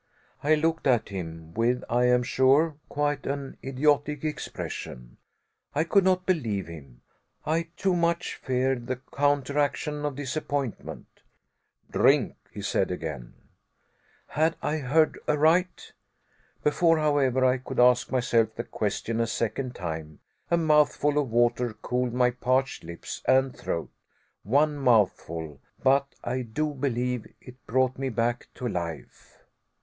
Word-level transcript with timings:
I 0.43 0.55
looked 0.55 0.87
at 0.87 1.09
him, 1.09 1.53
with, 1.53 1.83
I 1.87 2.05
am 2.05 2.23
sure, 2.23 2.75
quite 2.89 3.27
an 3.27 3.57
idiotic 3.63 4.23
expression. 4.25 5.17
I 5.75 5.83
could 5.83 6.03
not 6.03 6.25
believe 6.25 6.65
him. 6.65 7.01
I 7.45 7.67
too 7.77 7.95
much 7.95 8.33
feared 8.37 8.87
the 8.87 8.99
counteraction 9.15 10.03
of 10.03 10.15
disappointment. 10.15 11.05
"Drink," 11.91 12.35
he 12.51 12.63
said 12.63 12.89
again. 12.89 13.35
Had 14.29 14.55
I 14.63 14.77
heard 14.79 15.19
aright? 15.29 15.93
Before, 16.63 16.97
however, 16.97 17.45
I 17.45 17.59
could 17.59 17.79
ask 17.79 18.11
myself 18.11 18.55
the 18.55 18.63
question 18.63 19.19
a 19.19 19.27
second 19.27 19.75
time, 19.75 20.19
a 20.49 20.57
mouthful 20.57 21.19
of 21.19 21.29
water 21.29 21.73
cooled 21.79 22.11
my 22.15 22.31
parched 22.31 22.83
lips 22.83 23.21
and 23.27 23.55
throat 23.55 23.91
one 24.41 24.77
mouthful, 24.77 25.61
but 25.83 26.07
I 26.23 26.41
do 26.41 26.73
believe 26.73 27.27
it 27.39 27.63
brought 27.67 27.99
me 27.99 28.09
back 28.09 28.47
to 28.55 28.67
life. 28.67 29.43